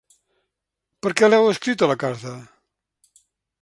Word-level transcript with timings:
Per 1.07 1.13
què 1.21 1.31
l’heu 1.31 1.51
escrita, 1.53 1.93
la 1.95 2.01
carta? 2.07 2.37